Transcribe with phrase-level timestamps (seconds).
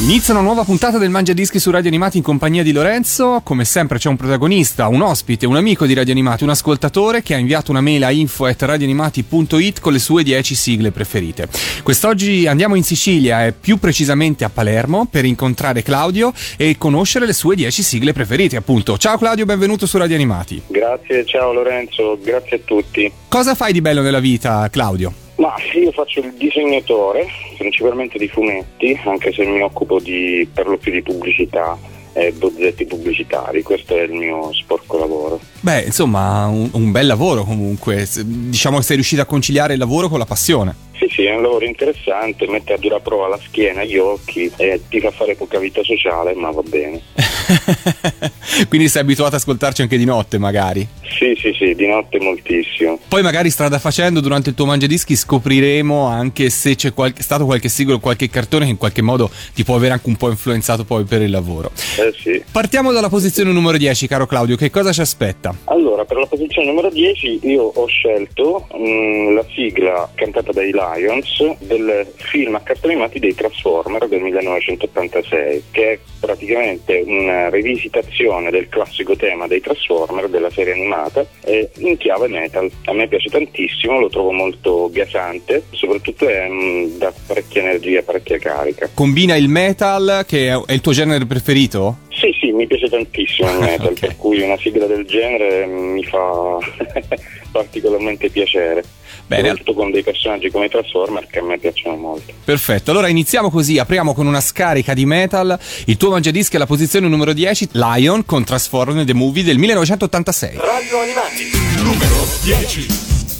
[0.00, 3.40] Inizia una nuova puntata del Mangia Dischi su Radio Animati in compagnia di Lorenzo.
[3.44, 7.34] Come sempre c'è un protagonista, un ospite, un amico di Radio Animati, un ascoltatore che
[7.34, 11.46] ha inviato una mail a info.radioanimati.it con le sue 10 sigle preferite.
[11.84, 17.32] Quest'oggi andiamo in Sicilia e più precisamente a Palermo per incontrare Claudio e conoscere le
[17.32, 18.98] sue 10 sigle preferite, appunto.
[18.98, 20.62] Ciao Claudio, benvenuto su Radio Animati.
[20.66, 23.12] Grazie, ciao Lorenzo, grazie a tutti.
[23.28, 25.21] Cosa fai di bello nella vita, Claudio?
[25.42, 27.26] Ma io faccio il disegnatore,
[27.58, 31.76] principalmente di fumetti, anche se mi occupo di, per lo più di pubblicità
[32.12, 35.40] e bozzetti pubblicitari, questo è il mio sporco lavoro.
[35.58, 38.06] Beh, insomma, un, un bel lavoro comunque.
[38.24, 40.76] Diciamo che sei riuscito a conciliare il lavoro con la passione.
[41.02, 44.80] Sì, sì, è un lavoro interessante, mette a dura prova la schiena, gli occhi e
[44.88, 47.00] ti fa fare poca vita sociale, ma va bene.
[48.68, 50.86] Quindi sei abituato ad ascoltarci anche di notte, magari?
[51.18, 52.98] Sì, sì, sì, di notte moltissimo.
[53.08, 57.68] Poi magari strada facendo durante il tuo mangiadischi scopriremo anche se c'è qual- stato qualche
[57.68, 61.04] singolo, qualche cartone che in qualche modo ti può aver anche un po' influenzato poi
[61.04, 61.70] per il lavoro.
[61.98, 62.42] Eh sì.
[62.50, 65.54] Partiamo dalla posizione numero 10, caro Claudio, che cosa ci aspetta?
[65.64, 71.56] Allora, per la posizione numero 10 io ho scelto mh, la sigla cantata dai Lions
[71.60, 78.68] del film a cartoni animati dei Transformer del 1986, che è praticamente una rivisitazione del
[78.68, 82.70] classico tema dei Transformer della serie animata e in chiave metal.
[82.84, 88.38] A me piace tantissimo, lo trovo molto gasante, soprattutto è, mh, da parecchia energia, parecchia
[88.38, 88.88] carica.
[88.94, 91.96] Combina il metal, che è il tuo genere preferito?
[92.10, 93.98] Sì, sì, mi piace tantissimo il metal, Ok.
[94.00, 96.58] per cui una sigla del genere mi fa
[97.50, 98.82] particolarmente piacere.
[99.26, 102.32] Bene, Soprattutto con dei personaggi come i Transformer che a me piacciono molto.
[102.44, 105.58] Perfetto, allora iniziamo così, apriamo con una scarica di metal.
[105.86, 110.56] Il tuo mangiadischi è la posizione numero 10, Lion con Transform The Movie del 1986.
[110.56, 111.50] Radio Animati,
[111.82, 113.31] numero 10.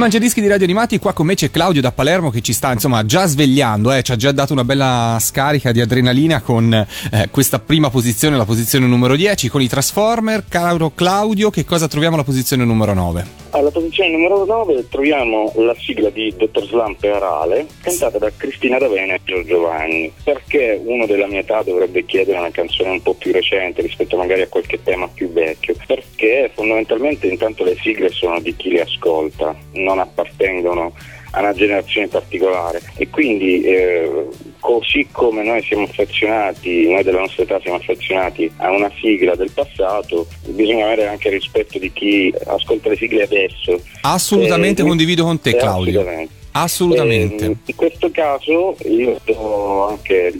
[0.00, 3.04] Mangiadischi di Radio Animati, qua con me c'è Claudio da Palermo che ci sta insomma
[3.04, 7.58] già svegliando, eh, ci ha già dato una bella scarica di adrenalina con eh, questa
[7.58, 10.44] prima posizione, la posizione numero 10, con i Transformer.
[10.48, 13.40] Caro Claudio, che cosa troviamo alla posizione numero 9?
[13.50, 18.78] Alla posizione numero 9 troviamo la sigla di Dottor Slump e Arale, cantata da Cristina
[18.78, 20.12] D'Avena e Giorgio Vanni.
[20.22, 24.42] Perché uno della mia età dovrebbe chiedere una canzone un po' più recente rispetto magari
[24.42, 25.74] a qualche tema più vecchio?
[25.84, 30.92] Perché fondamentalmente intanto le sigle sono di chi le ascolta, non appartengono
[31.32, 37.44] a una generazione particolare e quindi eh, così come noi siamo affezionati, noi della nostra
[37.44, 42.88] età siamo affezionati a una sigla del passato, bisogna avere anche rispetto di chi ascolta
[42.88, 43.80] le sigle adesso.
[44.02, 46.00] Assolutamente eh, condivido con te Claudio.
[46.00, 46.39] Assolutamente.
[46.52, 47.44] Assolutamente.
[47.44, 50.38] Eh, in questo caso io anche,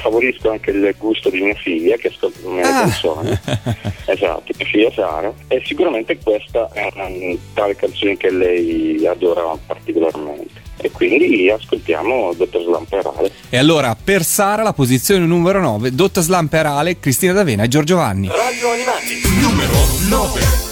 [0.00, 2.80] favorisco anche il gusto di mia figlia che ascolta le mie ah.
[2.80, 3.30] canzoni.
[4.06, 5.32] esatto, mia figlia Sara.
[5.48, 10.60] E sicuramente questa è una tale canzone che lei adora particolarmente.
[10.78, 13.30] E quindi ascoltiamo Dottor Slamperale.
[13.48, 18.26] E allora per Sara la posizione numero 9, Dottor Slamperale, Cristina D'Avena e Giorgio Vanni.
[18.26, 19.74] Radio Animati, numero
[20.08, 20.71] 9.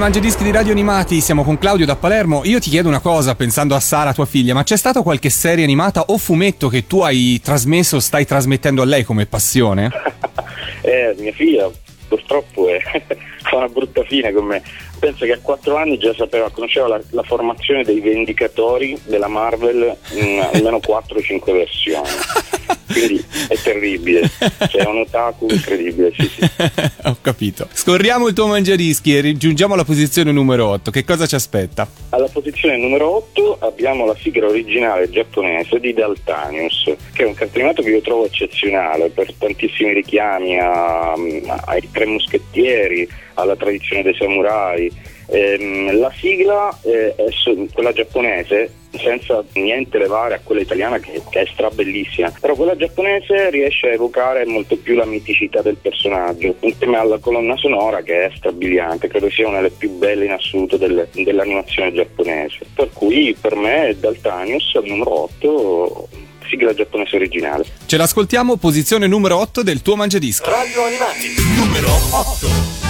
[0.00, 2.40] Mangiadischi di Radio Animati, siamo con Claudio da Palermo.
[2.44, 5.62] Io ti chiedo una cosa, pensando a Sara, tua figlia, ma c'è stata qualche serie
[5.62, 9.90] animata o fumetto che tu hai trasmesso, stai trasmettendo a lei come passione?
[10.80, 11.70] eh, mia figlia
[12.08, 12.80] purtroppo è,
[13.44, 14.62] fa una brutta fine con me.
[14.98, 19.96] Penso che a quattro anni già sapeva, conosceva la, la formazione dei Vendicatori della Marvel
[20.12, 22.08] in almeno 4-5 versioni.
[22.92, 24.28] Quindi è terribile.
[24.38, 26.40] Cioè, è un otaku incredibile, sì, sì.
[27.04, 27.68] Ho capito.
[27.72, 30.90] Scorriamo il tuo mangiadischi e raggiungiamo la posizione numero 8.
[30.90, 31.88] Che cosa ci aspetta?
[32.10, 37.82] Alla posizione numero 8 abbiamo la sigla originale giapponese di Daltanius, che è un cartonimato
[37.82, 45.18] che io trovo eccezionale per tantissimi richiami a, ai tre moschettieri, alla tradizione dei samurai.
[45.32, 47.24] Ehm, la sigla, eh, è
[47.72, 53.50] quella giapponese, senza niente levare a quella italiana che, che, è strabellissima, però quella giapponese
[53.50, 58.30] riesce a evocare molto più la miticità del personaggio, insieme alla colonna sonora che è
[58.34, 62.66] strabiliante, credo sia una delle più belle in assoluto delle, dell'animazione giapponese.
[62.74, 66.08] Per cui per me Daltanius al numero 8
[66.48, 67.64] sigla giapponese originale.
[67.86, 70.50] Ce l'ascoltiamo, posizione numero 8 del tuo mangiadisco.
[70.50, 72.89] Radio Animati, numero 8.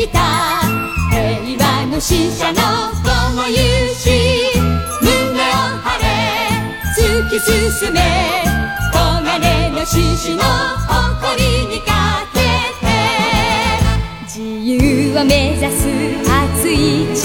[0.00, 0.18] きた
[1.10, 2.60] 平和の使者の
[3.04, 3.58] 子も勇
[3.94, 4.08] 士
[5.02, 5.12] 胸を
[5.84, 6.04] 張れ
[6.96, 8.00] 突き進め
[8.92, 10.42] 黄金の獅子の
[10.88, 12.40] 誇りにかけ
[12.80, 12.88] て。
[14.24, 14.72] 自由
[15.18, 15.84] を目指す
[16.24, 16.74] 熱い
[17.14, 17.19] 力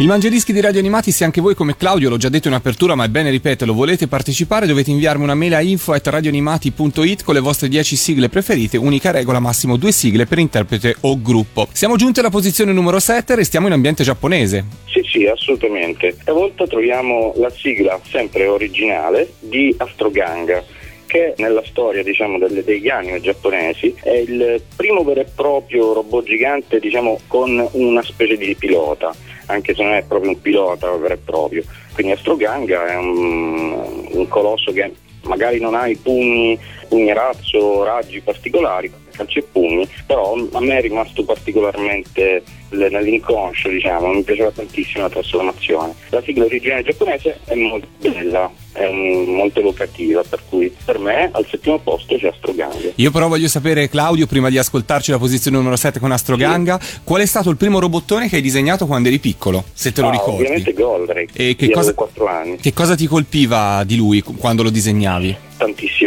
[0.00, 2.94] Il Mangiadischi di Radio Animati, se anche voi come Claudio, l'ho già detto in apertura,
[2.94, 7.66] ma è bene ripeterlo, volete partecipare, dovete inviarmi una mail a info.radioanimati.it con le vostre
[7.66, 11.66] 10 sigle preferite, unica regola, massimo due sigle per interprete o gruppo.
[11.72, 14.66] Siamo giunti alla posizione numero 7, restiamo in ambiente giapponese.
[14.86, 16.14] Sì, sì, assolutamente.
[16.20, 20.64] Stavolta troviamo la sigla sempre originale di Astroganga
[21.06, 26.78] che nella storia diciamo, degli anime giapponesi è il primo vero e proprio robot gigante
[26.78, 29.12] diciamo, con una specie di pilota
[29.48, 31.62] anche se non è proprio un pilota vero e proprio.
[31.92, 34.92] Quindi Astroganga è un, un colosso che
[35.24, 40.78] magari non ha i pugni, pugni razzo, raggi particolari, calci e pugni, però a me
[40.78, 45.94] è rimasto particolarmente nell'inconscio, diciamo, mi piaceva tantissimo la trasformazione.
[46.10, 51.46] La sigla originale giapponese è molto bella, è molto evocativa, per cui per me al
[51.48, 52.90] settimo posto c'è Astroganga.
[52.94, 56.98] Io però voglio sapere, Claudio, prima di ascoltarci la posizione numero 7 con Astroganga, sì.
[57.04, 60.08] qual è stato il primo robottone che hai disegnato quando eri piccolo, se te lo
[60.08, 60.42] ah, ricordi?
[60.42, 62.56] Ovviamente Goldrake, e che cosa, 4 anni.
[62.58, 65.46] Che cosa ti colpiva di lui quando lo disegnavi?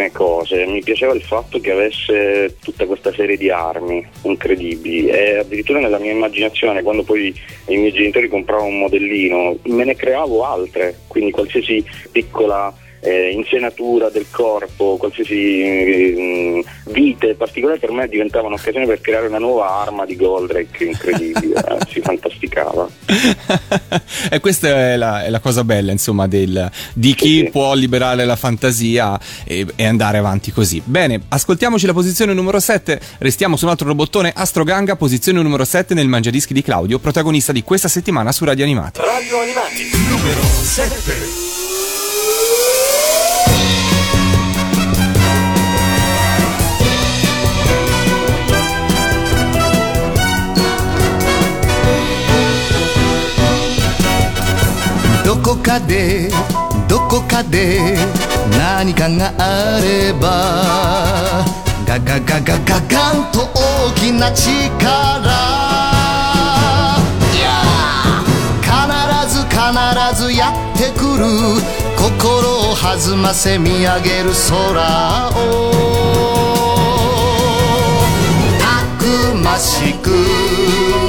[0.02, 5.08] Tantissime cose, mi piaceva il fatto che avesse tutta questa serie di armi incredibili.
[5.08, 7.34] E addirittura nella mia immaginazione quando poi
[7.68, 14.10] i miei genitori compravano un modellino me ne creavo altre, quindi qualsiasi piccola eh, insenatura
[14.10, 20.06] del corpo, qualsiasi eh, vite particolare per me diventava un'occasione per creare una nuova arma
[20.06, 22.88] di Goldrake incredibile, eh, si fantasticava.
[24.32, 27.50] e questa è la, è la, cosa bella, insomma, del, di chi sì, sì.
[27.50, 30.82] può liberare la fantasia e, e, andare avanti così.
[30.84, 35.94] Bene, ascoltiamoci la posizione numero 7, restiamo su un altro robottone, Astroganga, posizione numero 7
[35.96, 39.00] nel Mangiadischi di Claudio, protagonista di questa settimana su Radio Animati.
[39.02, 41.51] Radio Animati, numero 7.
[55.44, 56.30] こかで
[56.88, 57.98] どこかで
[58.58, 61.44] 何かがあれば
[61.86, 64.52] ガガガガガガンと大きな力
[68.62, 68.70] 必
[69.34, 71.26] ず必ずやってくる
[71.98, 75.72] 心を弾ませ見上げる空を
[78.60, 81.01] たくましく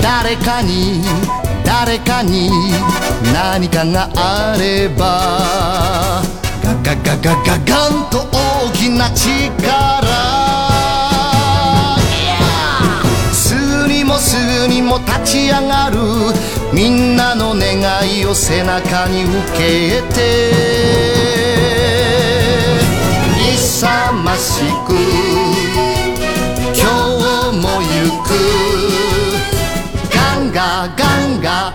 [0.00, 1.02] 誰かに
[1.64, 2.50] 誰かに
[3.32, 6.22] 何かがあれば
[6.62, 9.24] ガガガガガガンと大きな力
[13.32, 15.98] すぐにもすぐにも立ち上がる
[16.72, 17.80] みんなの願
[18.18, 20.24] いを背中に受けて
[23.52, 24.94] 勇ましく
[26.74, 26.82] 今
[27.50, 27.88] 日も行
[28.22, 28.26] く。
[30.10, 31.74] ガンガガンガ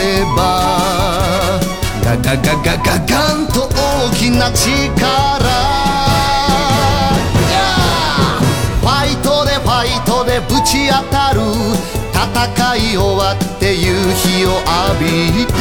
[0.00, 1.60] れば
[2.02, 4.66] ガガガガガガンと大きな力。
[8.80, 11.40] ファイトでファイトでぶち当たる。
[12.12, 14.64] 戦い終わって夕日を浴
[15.04, 15.58] びて。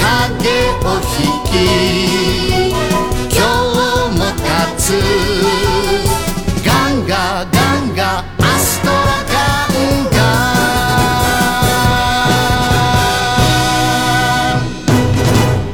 [0.00, 0.48] 影
[0.82, 1.54] を引き
[3.30, 3.38] 今
[3.70, 4.20] 日も
[4.76, 4.90] 立
[5.28, 5.31] つ。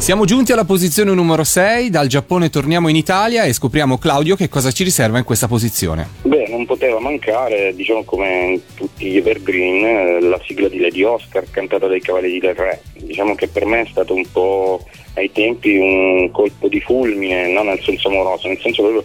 [0.09, 4.49] Siamo giunti alla posizione numero 6, dal Giappone torniamo in Italia e scopriamo Claudio che
[4.49, 6.09] cosa ci riserva in questa posizione.
[6.23, 11.45] Beh, non poteva mancare, diciamo come tutti gli evergreen, eh, la sigla di Lady Oscar
[11.51, 12.81] cantata dai Cavalieri del Re.
[12.95, 17.67] Diciamo che per me è stato un po' ai tempi un colpo di fulmine, non
[17.67, 19.05] nel senso amoroso, nel senso proprio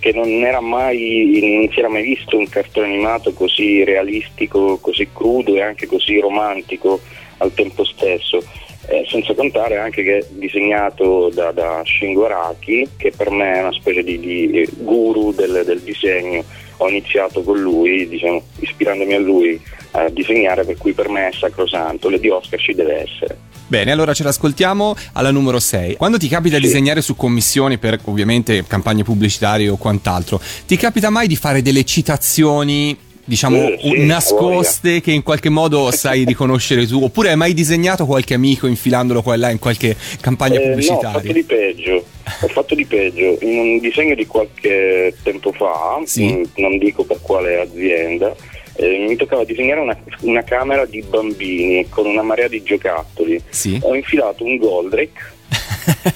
[0.00, 0.28] che non,
[0.68, 5.86] mai, non si era mai visto un cartone animato così realistico, così crudo e anche
[5.86, 7.00] così romantico
[7.38, 8.44] al tempo stesso
[8.86, 13.60] eh, senza contare anche che è disegnato da, da Shingo Araki, che per me è
[13.60, 16.44] una specie di, di guru del, del, disegno.
[16.78, 19.60] Ho iniziato con lui, diciamo, ispirandomi a lui
[19.92, 23.38] a disegnare, per cui per me è sacrosanto, le di Oscar ci deve essere.
[23.68, 25.96] Bene, allora ce l'ascoltiamo alla numero 6.
[25.96, 26.60] Quando ti capita sì.
[26.60, 31.62] di disegnare su commissioni per ovviamente campagne pubblicitarie o quant'altro, ti capita mai di fare
[31.62, 37.36] delle citazioni diciamo eh, sì, nascoste che in qualche modo sai riconoscere tu oppure hai
[37.36, 41.10] mai disegnato qualche amico infilandolo qua e là in qualche campagna eh, pubblicitaria?
[41.10, 42.04] No, ho fatto di peggio
[42.40, 46.32] ho fatto di peggio in un disegno di qualche tempo fa sì.
[46.32, 48.34] mm, non dico per quale azienda
[48.74, 53.78] eh, mi toccava disegnare una, una, camera di bambini con una marea di giocattoli sì.
[53.82, 55.40] ho infilato un Goldrake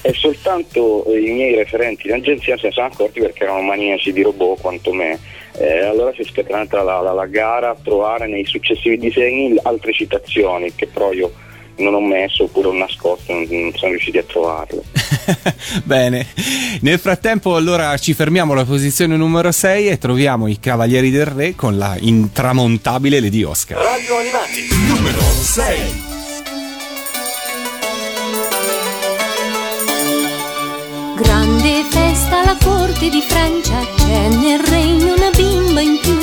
[0.01, 4.23] e soltanto i miei referenti in agenzia se ne sono accorti perché erano maniaci di
[4.23, 5.19] robot quanto me
[5.57, 9.91] eh, allora si è scatenata la, la, la, gara a trovare nei successivi disegni altre
[9.91, 11.31] citazioni che però io
[11.77, 14.83] non ho messo oppure ho nascosto, non, non sono riusciti a trovarle.
[15.83, 16.27] Bene,
[16.81, 21.55] nel frattempo allora ci fermiamo alla posizione numero 6 e troviamo i Cavalieri del Re
[21.55, 23.77] con la intramontabile Lady Oscar.
[23.77, 26.06] Radio Animati numero 6
[32.47, 36.17] alla corte di Francia, c'è nel regno una bimba in più,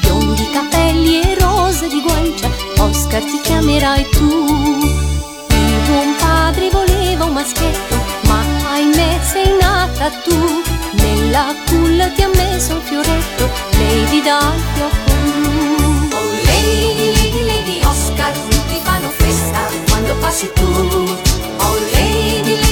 [0.00, 4.46] biondi capelli e rosa di guancia, Oscar ti chiamerai tu.
[5.50, 7.94] Il buon padre voleva un maschietto,
[8.26, 10.62] ma ahimè sei nata tu.
[10.94, 16.08] Nella culla ti ha messo un fioretto, Lady dal fiocco blu.
[16.12, 18.98] Oh Lady, Lady, Lady Oscar, ti fa
[19.88, 20.64] quando passi tu.
[20.64, 22.67] Oh Lady, Lady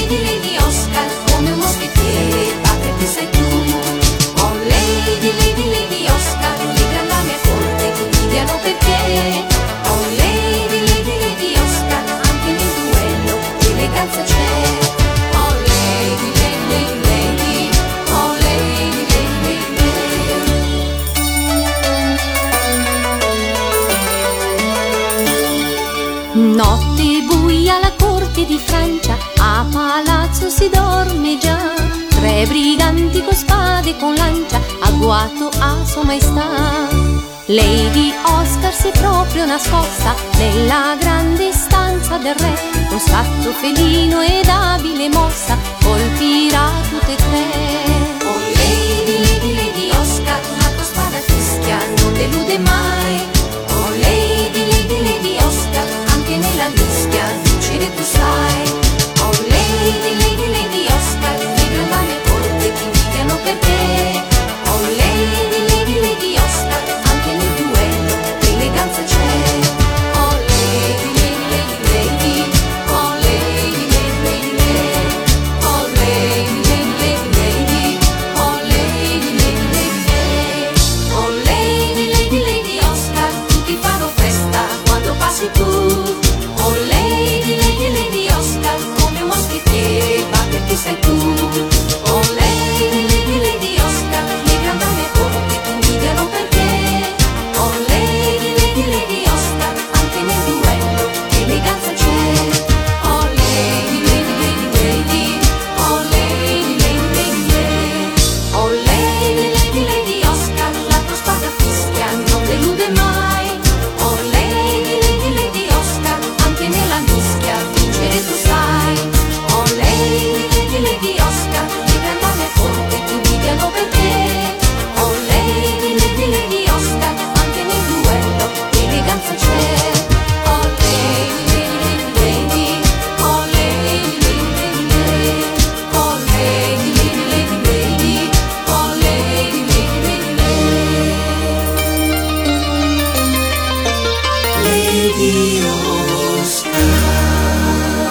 [26.39, 31.73] Notte buia alla corte di Francia, a palazzo si dorme già.
[32.09, 37.16] Tre briganti con spade e con lancia, agguato a sua maestà.
[37.49, 42.59] Lady Oscar si è proprio nascosta nella grande stanza del re.
[42.89, 47.86] Con scatto felino ed abile mossa, colpirà tutte e tre.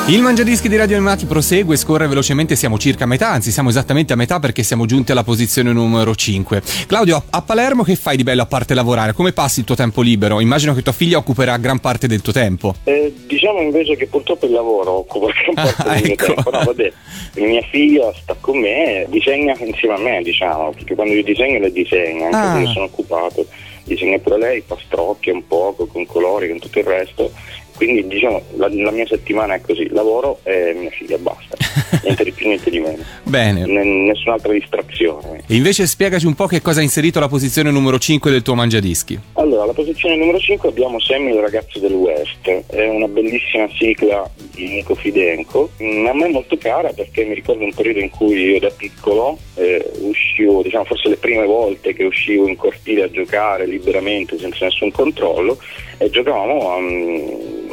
[0.09, 4.13] Il Mangiadischi di Radio Animati prosegue, scorre velocemente, siamo circa a metà, anzi siamo esattamente
[4.13, 6.63] a metà perché siamo giunti alla posizione numero 5.
[6.87, 9.13] Claudio, a Palermo che fai di bello a parte lavorare?
[9.15, 10.39] Come passi il tuo tempo libero?
[10.39, 12.77] Immagino che tua figlia occuperà gran parte del tuo tempo.
[12.85, 16.25] Eh, diciamo invece che purtroppo il lavoro occupa gran parte Ah, del mio ecco.
[16.35, 16.51] tempo.
[16.51, 16.93] No, vabbè,
[17.35, 21.73] mia figlia sta con me, disegna insieme a me, diciamo, perché quando io disegno lei
[21.73, 22.55] disegna, anche Ah.
[22.55, 23.47] se io sono occupato.
[23.83, 27.31] Disegna pure lei, fa strocchia un poco, con colori, con tutto il resto.
[27.77, 31.57] Quindi diciamo la, la mia settimana è così, lavoro e mia figlia, basta.
[32.03, 33.03] niente di più, niente di meno.
[33.23, 33.67] Bene.
[33.67, 35.45] N- nessun'altra distrazione.
[35.47, 38.55] E invece spiegaci un po' che cosa ha inserito la posizione numero 5 del tuo
[38.55, 39.19] Mangiadischi.
[39.35, 44.29] Allora, alla posizione numero 5 abbiamo Sammy il ragazzo del West, è una bellissima sigla
[44.53, 48.11] di Nico Fidenco, Mm, a me è molto cara perché mi ricordo un periodo in
[48.11, 53.05] cui io da piccolo eh, uscivo, diciamo forse le prime volte che uscivo in cortile
[53.05, 55.59] a giocare liberamente senza nessun controllo
[55.99, 56.79] e giocavamo a,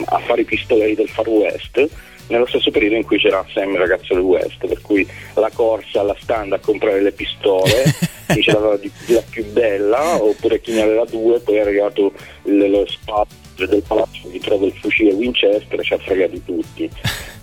[0.05, 1.89] a fare i pistoleri del Far West
[2.27, 6.15] nello stesso periodo in cui c'era Sam ragazzo del West, per cui la corsa alla
[6.19, 7.83] stand a comprare le pistole,
[8.33, 12.13] chi ce l'aveva di, la più bella, oppure chi ne aveva due, poi è arrivato
[12.45, 16.89] il- lo spazio del palazzo di trovo il fucile Winchester e ci ha fregati tutti.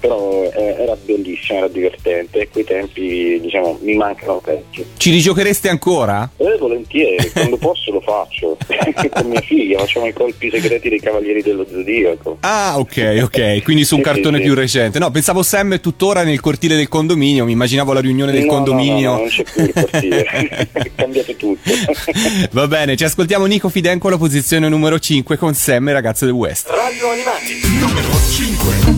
[0.01, 4.85] Però eh, era bellissimo, era divertente e quei tempi diciamo mi mancano peggio.
[4.97, 6.29] Ci rigiochereste ancora?
[6.39, 8.57] Eh, volentieri, quando posso lo faccio,
[9.13, 12.39] con mia figlia, facciamo i colpi segreti dei Cavalieri dello Zodiaco.
[12.41, 13.63] Ah, ok, ok.
[13.63, 14.45] Quindi su un Sì, sì, cartone sì.
[14.45, 14.99] più recente.
[14.99, 17.45] No, pensavo Sam è tuttora nel cortile del condominio.
[17.45, 19.11] Mi immaginavo la riunione del No, no, condominio.
[19.11, 20.25] no, no, non c'è più il cortile,
[20.73, 21.71] è cambiato tutto.
[22.53, 26.33] Va bene, ci ascoltiamo Nico Fidenco alla posizione numero 5 con Sam e ragazzo del
[26.35, 26.69] West.
[26.69, 28.90] Radio Animati, numero 5.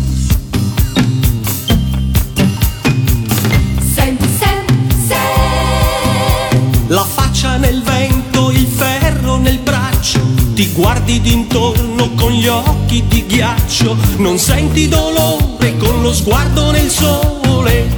[6.92, 10.20] La faccia nel vento, il ferro nel braccio,
[10.52, 16.90] ti guardi d'intorno con gli occhi di ghiaccio, non senti dolore con lo sguardo nel
[16.90, 17.88] sole.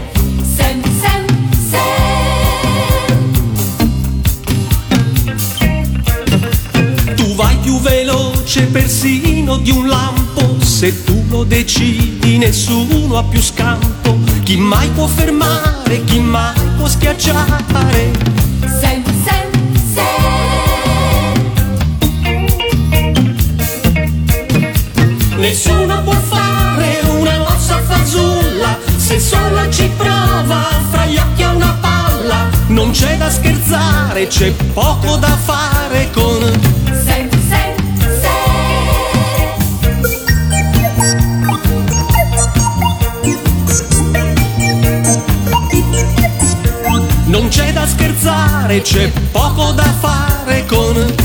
[0.43, 1.25] Sam, Sam,
[1.71, 1.97] Sam.
[7.17, 13.43] Tu vai più veloce persino di un lampo, se tu lo decidi nessuno ha più
[13.43, 18.44] scampo, chi mai può fermare, chi mai può schiacciare.
[25.45, 31.77] Nessuno può fare una mossa fanciulla se solo ci prova fra gli occhi a una
[31.83, 32.49] palla.
[32.69, 36.51] Non c'è da scherzare, c'è poco da fare con
[47.27, 51.24] Non c'è da scherzare, c'è poco da fare con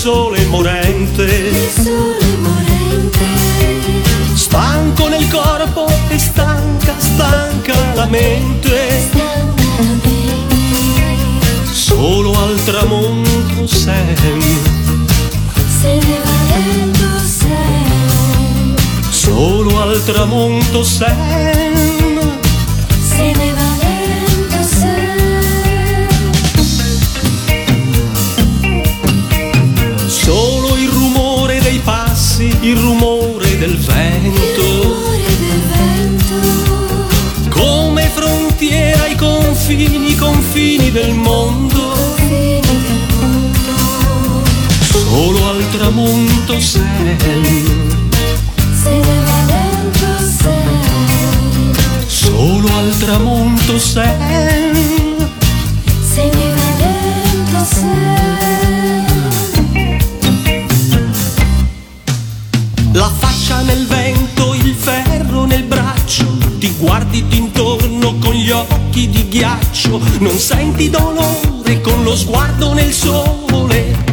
[0.00, 1.24] sole, morente.
[1.24, 3.26] Il sole morente.
[4.32, 9.08] Stanco nel corpo e stanca, stanca la mente.
[9.10, 11.16] Stanca la mente.
[11.70, 14.16] Solo al tramonto sei.
[15.80, 17.08] Se ne va lento
[17.38, 18.74] sei.
[19.10, 21.79] Solo al tramonto sei
[40.92, 41.94] del mondo.
[44.80, 47.64] Solo al tramonto sei.
[52.06, 55.09] Solo al tramonto sei
[68.90, 74.08] occhi di ghiaccio Non senti dolore con lo sguardo nel sole.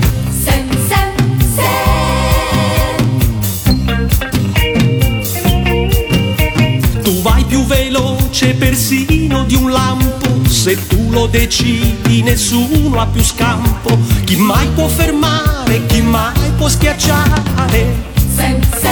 [7.02, 10.46] Tu vai più veloce persino di un lampo.
[10.48, 13.98] Se tu lo decidi nessuno ha più scampo.
[14.26, 18.14] Chi mai può fermare, chi mai può schiacciare?
[18.36, 18.90] Se, se,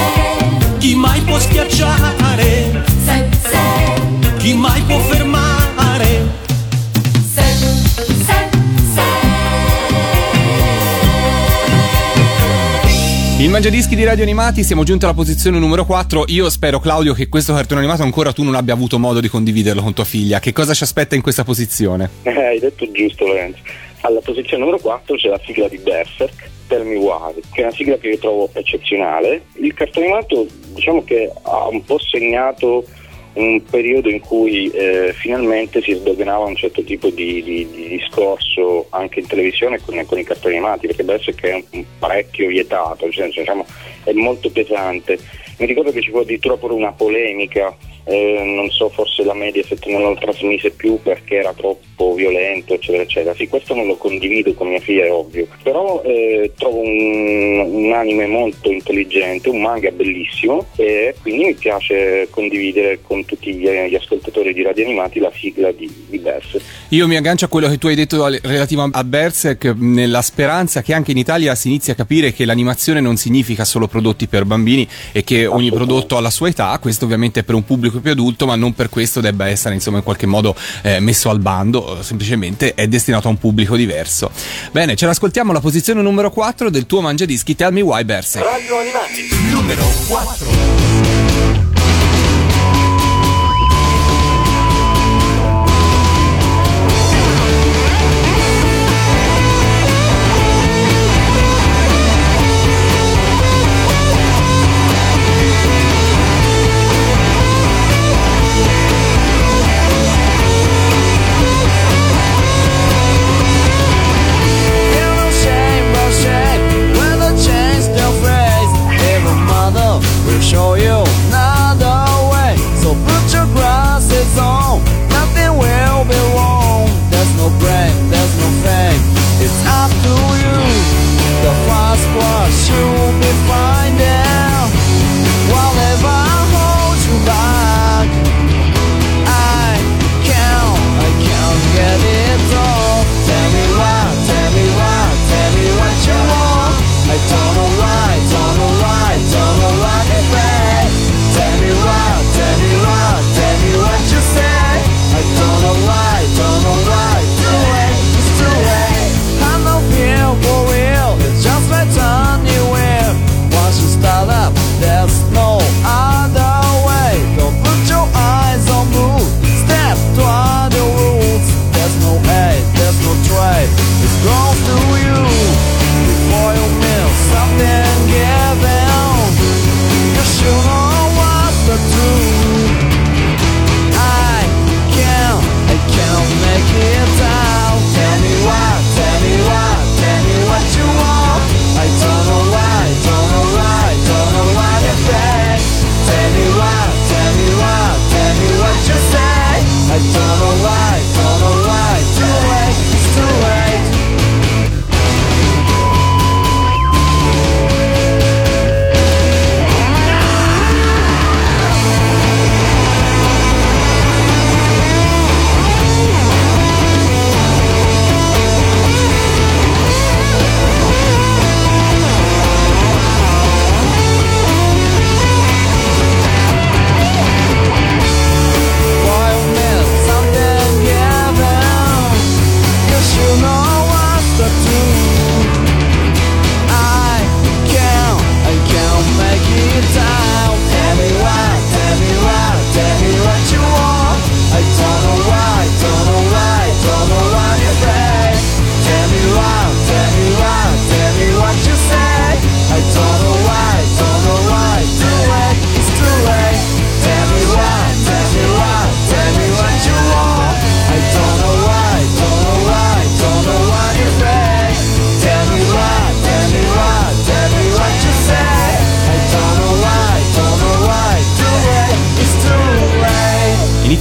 [0.79, 2.83] Chi mai può schiacciare?
[3.05, 5.54] Se, se Chi mai può fermare
[6.03, 7.41] Se
[13.39, 16.25] Il Mangiadischi di Radio Animati, siamo giunti alla posizione numero 4.
[16.27, 19.81] Io spero, Claudio, che questo cartone animato ancora tu non abbia avuto modo di condividerlo
[19.81, 20.39] con tua figlia.
[20.39, 22.09] Che cosa ci aspetta in questa posizione?
[22.23, 23.61] Eh, hai detto giusto Lorenzo.
[24.01, 27.73] Alla posizione numero 4 c'è la sigla di Berserk, Tell Me Why, che è una
[27.73, 29.43] sigla che io trovo eccezionale.
[29.61, 32.83] Il cartone animato diciamo che ha un po' segnato
[33.35, 38.87] un periodo in cui eh, finalmente si sdoganava un certo tipo di, di- di discorso
[38.89, 43.11] anche in televisione con, con i cartoni animati, perché Berserk è un, un parecchio vietato,
[43.11, 43.65] senso, diciamo,
[44.03, 45.19] è molto pesante.
[45.57, 49.85] Mi ricordo che ci fu addirittura pure una polemica, eh, non so, forse la Mediaset
[49.87, 53.35] non lo trasmise più perché era troppo violento, eccetera, eccetera.
[53.35, 57.93] Sì, questo non lo condivido con mia figlia, è ovvio, però eh, trovo un, un
[57.93, 63.95] anime molto intelligente, un manga bellissimo e quindi mi piace condividere con tutti gli, gli
[63.95, 66.63] ascoltatori di Radio Animati la sigla di, di Berserk.
[66.89, 70.93] Io mi aggancio a quello che tu hai detto relativo a Berserk, nella speranza che
[70.93, 74.87] anche in Italia si inizi a capire che l'animazione non significa solo prodotti per bambini
[75.11, 76.77] e che ogni prodotto ha la sua età.
[76.79, 79.97] Questo ovviamente è per un pubblico più adulto, ma non per questo debba essere insomma
[79.97, 84.31] in qualche modo eh, messo al bando, semplicemente è destinato a un pubblico diverso.
[84.71, 88.45] Bene, ce l'ascoltiamo alla posizione numero 4 del tuo mangiadischi Tell Me Why Berserk.
[88.45, 91.64] Radio Animati, numero 4.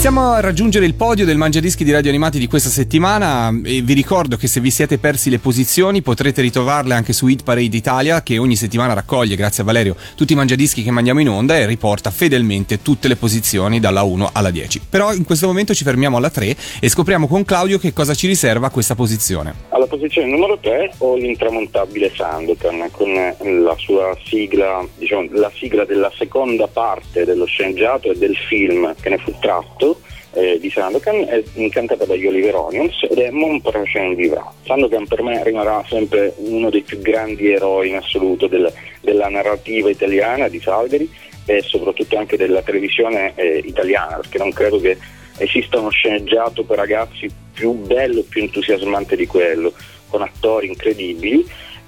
[0.05, 3.95] Iniziamo a raggiungere il podio del Mangiadischi di Radio Animati di questa settimana e vi
[3.95, 8.23] ricordo che se vi siete persi le posizioni potrete ritrovarle anche su Hit Parade Italia
[8.23, 11.65] che ogni settimana raccoglie, grazie a Valerio, tutti i mangiadischi che mandiamo in onda e
[11.65, 14.83] riporta fedelmente tutte le posizioni dalla 1 alla 10.
[14.91, 18.27] Però in questo momento ci fermiamo alla 3 e scopriamo con Claudio che cosa ci
[18.27, 19.55] riserva questa posizione.
[19.71, 26.13] Alla posizione numero 3 ho l'intramontabile Sandokan con la sua sigla, diciamo la sigla della
[26.15, 29.93] seconda parte dello sceneggiato e del film che ne fu tratto
[30.35, 34.53] eh, di Sandokan è cantata dagli Oliver Onions ed è Mon prochain vivrà.
[34.65, 39.91] Sandokan per me rimarrà sempre uno dei più grandi eroi in assoluto del- della narrativa
[39.91, 41.11] italiana di Salgari
[41.47, 44.97] e soprattutto anche della televisione eh, italiana perché non credo che
[45.39, 49.73] esista uno sceneggiato per ragazzi più bello e più entusiasmante di quello
[50.09, 51.45] con attori incredibili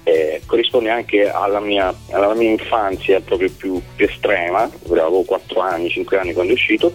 [0.07, 5.89] eh, corrisponde anche alla mia, alla mia infanzia proprio più, più estrema, avevo 4 anni,
[5.89, 6.93] 5 anni quando è uscito,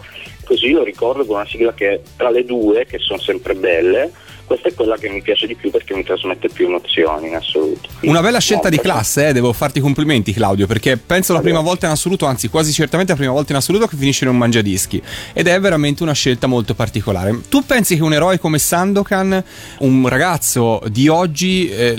[0.52, 4.12] così lo ricordo con una sigla che tra le due, che sono sempre belle,
[4.52, 7.88] questa è quella che mi piace di più perché mi trasmette più emozioni in assoluto.
[8.02, 11.86] Una bella scelta di classe, eh, devo farti complimenti Claudio, perché penso la prima volta
[11.86, 15.02] in assoluto, anzi quasi certamente la prima volta in assoluto che finisce in un mangiadischi
[15.32, 17.40] ed è veramente una scelta molto particolare.
[17.48, 19.42] Tu pensi che un eroe come Sandokan,
[19.78, 21.96] un ragazzo di oggi, eh,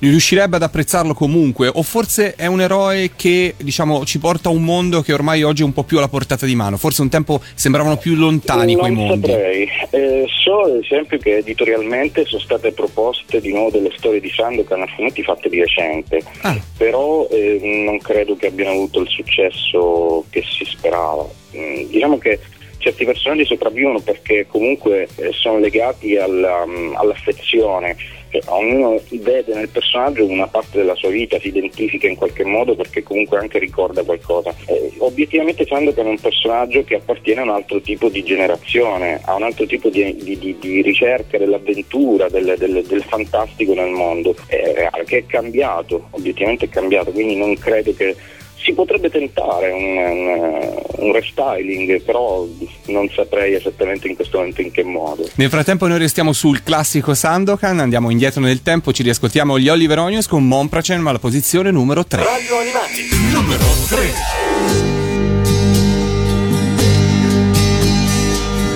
[0.00, 4.64] riuscirebbe ad apprezzarlo comunque o forse è un eroe che diciamo ci porta a un
[4.64, 7.40] mondo che ormai oggi è un po' più alla portata di mano, forse un tempo
[7.54, 9.26] sembravano più lontani quei non mondi.
[9.28, 9.68] saprei.
[9.90, 11.90] Eh, so ad esempio che editorialmente
[12.24, 16.58] sono state proposte di nuovo delle storie di Sandokan a fumetti fatte di recente, Ah.
[16.76, 21.26] però eh, non credo che abbiano avuto il successo che si sperava.
[21.56, 22.38] Mm, diciamo che
[22.78, 27.96] certi personaggi sopravvivono perché comunque eh, sono legati alla, mm, all'affezione.
[28.32, 32.74] Cioè, ognuno vede nel personaggio una parte della sua vita, si identifica in qualche modo
[32.74, 34.54] perché comunque anche ricorda qualcosa.
[34.64, 39.34] Eh, obiettivamente Sandokan è un personaggio che appartiene a un altro tipo di generazione, a
[39.34, 44.34] un altro tipo di, di- di- di ricerca dell'avventura, del, del- del fantastico nel mondo,
[44.46, 48.16] eh, che è cambiato, obiettivamente è cambiato, quindi non credo che
[48.62, 52.46] si potrebbe tentare un, un- un restyling, però
[52.86, 55.28] non saprei esattamente in questo momento in che modo.
[55.34, 59.98] Nel frattempo noi restiamo sul classico Sandokan, andiamo indietro nel tempo, ci riascoltiamo gli Oliver
[59.98, 62.22] Onions con Monpracen alla posizione numero 3.
[62.22, 64.12] Radio Animati, numero 13.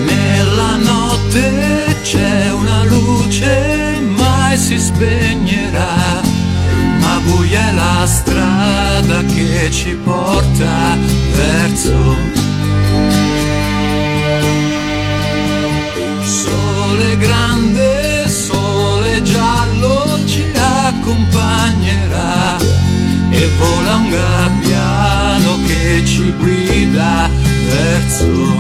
[0.05, 6.26] Nella notte c'è una luce, mai si spegnerà.
[7.21, 10.97] Buia è la strada che ci porta
[11.33, 12.17] verso.
[16.23, 22.59] Sole grande, sole giallo ci accompagnerà
[23.31, 27.29] e vola un gabbiano che ci guida
[27.69, 28.56] verso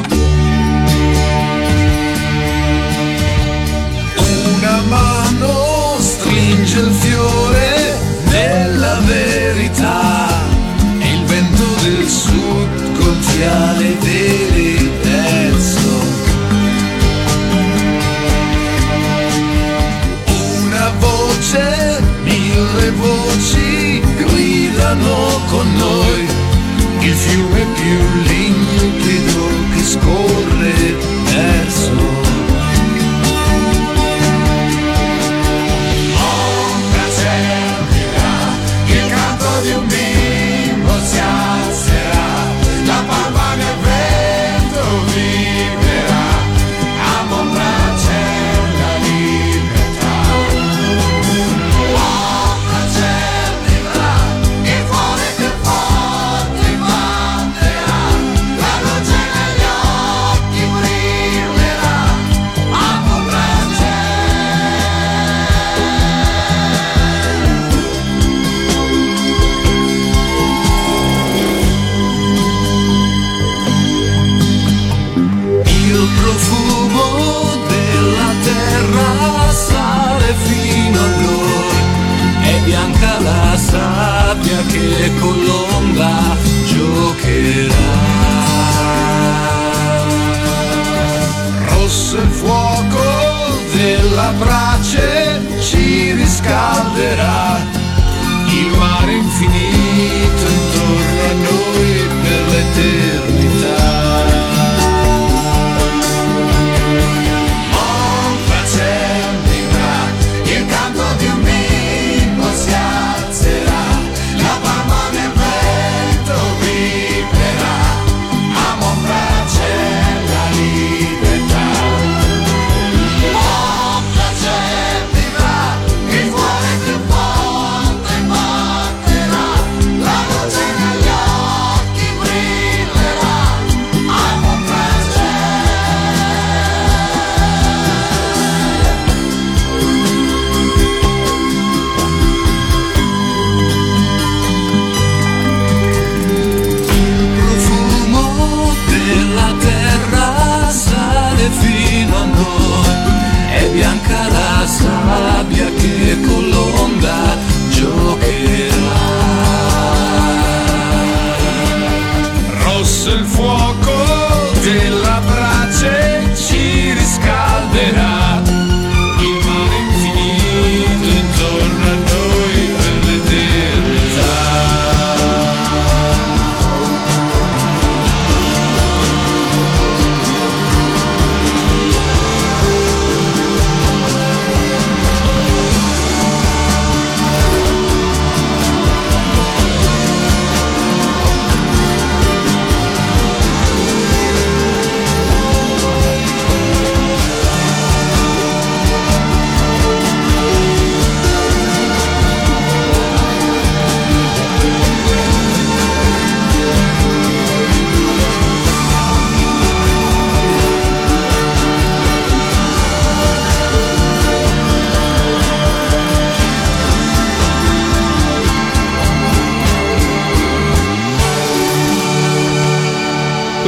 [92.06, 93.02] Rosso il fuoco
[93.74, 97.58] della brace ci riscalderà,
[98.46, 99.85] il mare infinito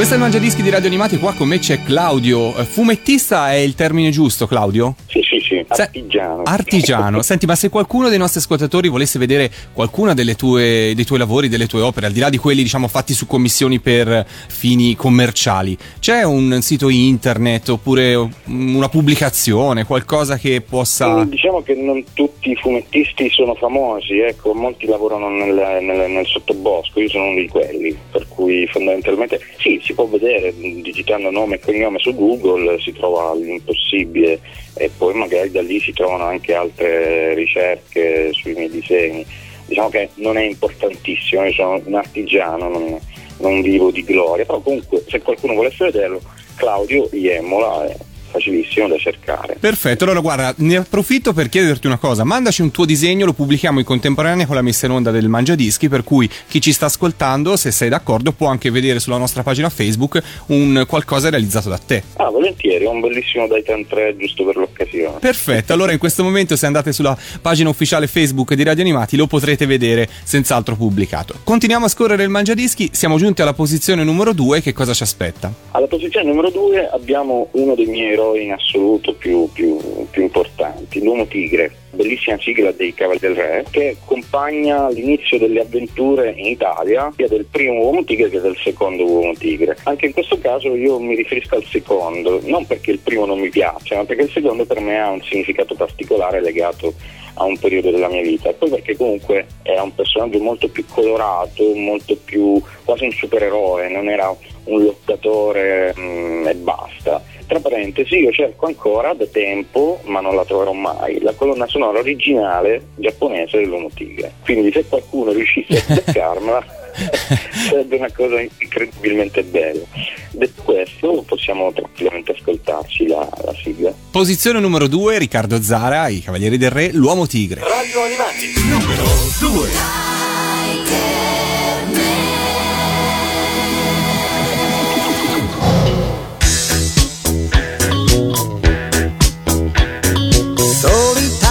[0.09, 2.57] Questo è il Mangiadischi di Radio Animati, qua con me c'è Claudio.
[2.57, 4.95] Eh, Fumettista è il termine giusto, Claudio?
[5.05, 6.41] Sì, sì, sì, Se- artigiano.
[6.45, 7.21] Artigiano.
[7.21, 11.67] Senti, ma se qualcuno dei nostri ascoltatori volesse vedere qualcuna tue, dei tuoi lavori, delle
[11.67, 16.23] tue opere, al di là di quelli diciamo fatti su commissioni per fini commerciali, c'è
[16.23, 21.23] un sito internet oppure una pubblicazione, qualcosa che possa...
[21.23, 25.53] Mm, Diciamo che non tutti i fumettisti sono famosi, ecco, molti lavorano nel,
[25.83, 30.53] nel- nel sottobosco, io sono uno di quelli, per cui fondamentalmente sì, si può vedere,
[30.55, 34.39] digitando nome e cognome su Google si trova l'impossibile
[34.75, 39.25] e poi magari da lì si trovano anche altre ricerche sui miei disegni.
[39.65, 42.97] Diciamo che non è importantissimo, io sono un artigiano, non,
[43.39, 46.21] non vivo di gloria, però comunque se qualcuno volesse vederlo,
[46.55, 47.93] Claudio Iemola
[48.29, 49.57] facilissimo da cercare.
[49.59, 53.79] Perfetto, allora guarda, ne approfitto per chiederti una cosa, mandaci un tuo disegno, lo pubblichiamo
[53.79, 57.55] in contemporanea con la messa in onda del Mangiadischi, per cui chi ci sta ascoltando,
[57.55, 62.03] se sei d'accordo, può anche vedere sulla nostra pagina Facebook un qualcosa realizzato da te.
[62.15, 65.19] Ah, volentieri, un bellissimo Daitan 3 giusto per l'occasione.
[65.19, 69.27] Perfetto, allora in questo momento se andate sulla pagina ufficiale Facebook di Radio Animati lo
[69.27, 71.35] potrete vedere senz'altro pubblicato.
[71.43, 75.51] Continuiamo a scorrere il Mangiadischi, siamo giunti alla posizione numero 2, che cosa ci aspetta?
[75.71, 81.01] Alla posizione numero 2 abbiamo uno dei miei eroi in assoluto più, più- più importanti,
[81.01, 87.11] l'Uomo Tigre, bellissima sigla dei Cavalli del Re, che accompagna l'inizio delle avventure in Italia,
[87.15, 89.77] sia del primo Uomo Tigre che del secondo Uomo Tigre.
[89.83, 93.49] Anche in questo caso io mi riferisco al secondo, non perché il primo non mi
[93.49, 96.93] piace, ma perché il secondo per me ha un significato particolare legato
[97.35, 100.83] a un periodo della mia vita e poi perché comunque era un personaggio molto più
[100.85, 107.23] colorato, molto più quasi un supereroe, non era un lottatore mm, e basta.
[107.45, 111.99] Tra parentesi, io cerco ancora da tempo, ma non la troverò mai, la colonna sonora
[111.99, 114.33] originale giapponese dell'Uomo Tigre.
[114.43, 116.65] Quindi se qualcuno riuscisse a beccarmela
[117.69, 119.85] sarebbe una cosa incredibilmente bella.
[120.31, 123.93] Detto questo, possiamo tranquillamente ascoltarci la, la sigla.
[124.09, 127.61] Posizione numero 2, Riccardo Zara, I Cavalieri del Re, L'Uomo Tigre.
[127.61, 129.03] Radio Animati numero
[129.39, 130.09] 2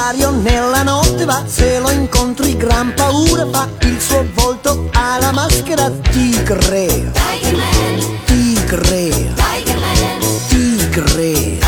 [0.08, 5.32] Solitario nella notte va, se lo incontri gran paura fa, il suo volto ha la
[5.32, 7.12] maschera tigre.
[8.24, 9.34] Tigre.
[10.48, 11.58] Tigre.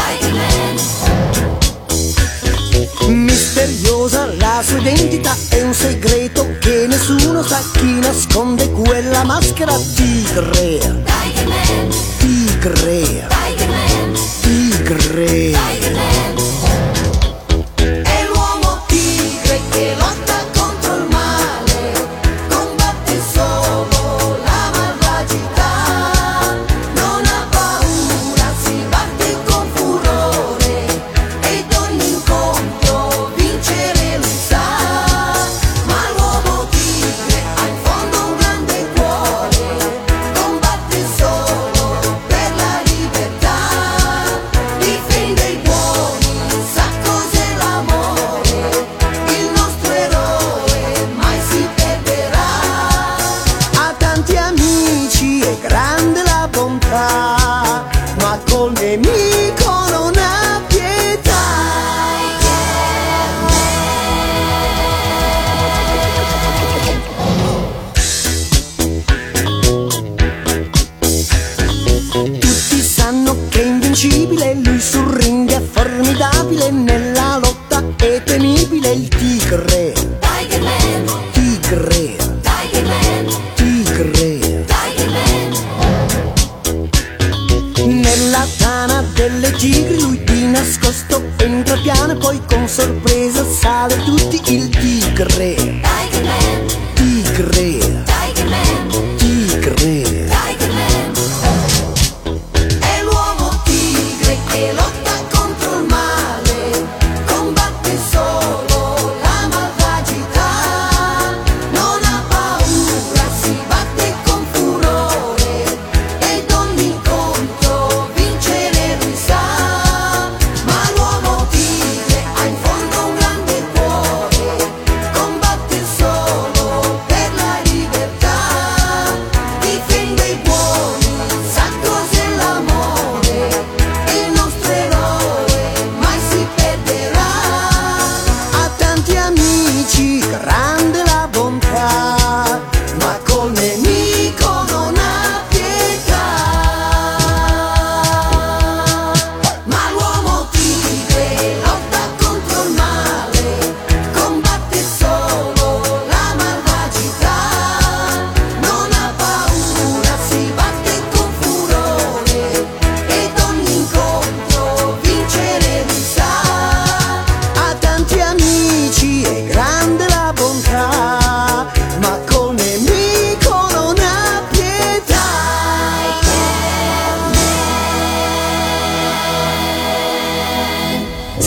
[3.09, 9.76] Misteriosa la sua identità, è un segreto che nessuno sa chi nasconde quella maschera.
[9.95, 11.05] Tigre.
[12.16, 13.30] Tigre.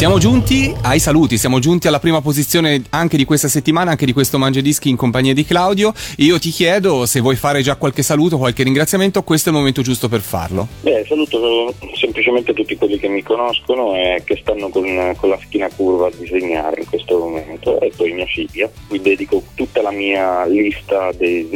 [0.03, 4.11] Siamo giunti ai saluti, siamo giunti alla prima posizione anche di questa settimana, anche di
[4.11, 5.93] questo Mangiadischi in compagnia di Claudio.
[6.17, 9.81] Io ti chiedo se vuoi fare già qualche saluto, qualche ringraziamento, questo è il momento
[9.81, 10.67] giusto per farlo.
[10.81, 15.69] Beh, saluto semplicemente tutti quelli che mi conoscono e che stanno con, con la schiena
[15.73, 20.45] curva a disegnare in questo momento e poi mia figlia, cui dedico tutta la mia
[20.45, 21.49] lista dei-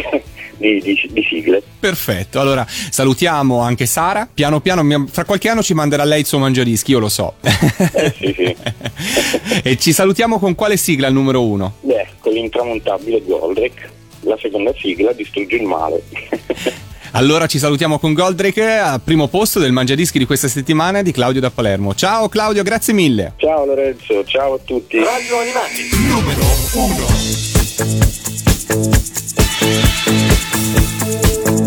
[0.57, 1.61] di, di- di sigle.
[1.79, 4.27] Perfetto, allora salutiamo anche Sara.
[4.31, 7.35] Piano piano, fra qualche anno ci manderà lei il suo Mangiadischi, io lo so.
[8.17, 8.55] Sì, sì.
[9.63, 11.75] e ci salutiamo con quale sigla al numero uno?
[11.81, 13.89] Beh, con l'intramontabile Goldrake,
[14.21, 16.03] la seconda sigla distrugge il male.
[17.11, 21.39] Allora ci salutiamo con Goldrake al primo posto del Mangiadischi di questa settimana di Claudio
[21.41, 21.95] da Palermo.
[21.95, 23.33] Ciao Claudio, grazie mille.
[23.37, 24.99] Ciao Lorenzo, ciao a tutti.
[24.99, 26.41] Radio Animati, numero
[31.07, 31.21] 1.
[31.21, 31.66] Distruggi